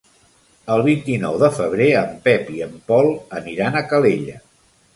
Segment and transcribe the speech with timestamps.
[0.75, 3.13] El vint-i-nou de febrer en Pep i en Pol
[3.43, 4.43] aniran a Calella.